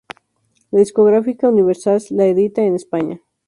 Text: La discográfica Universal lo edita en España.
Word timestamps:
La 0.71 0.79
discográfica 0.79 1.47
Universal 1.47 2.01
lo 2.09 2.23
edita 2.23 2.63
en 2.63 2.73
España. 2.73 3.21